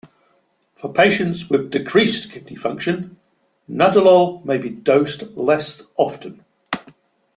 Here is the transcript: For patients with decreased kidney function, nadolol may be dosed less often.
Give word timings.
For 0.73 0.91
patients 0.91 1.47
with 1.47 1.69
decreased 1.69 2.31
kidney 2.31 2.55
function, 2.55 3.17
nadolol 3.69 4.43
may 4.43 4.57
be 4.57 4.71
dosed 4.71 5.37
less 5.37 5.83
often. 5.95 6.43